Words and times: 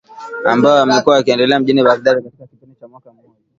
ambayo 0.45 0.77
yamekuwa 0.79 1.17
yakiendelea 1.17 1.59
mjini 1.59 1.83
Baghdad 1.83 2.23
katika 2.23 2.47
kipindi 2.47 2.75
cha 2.75 2.87
mwaka 2.87 3.13
mmoja 3.13 3.29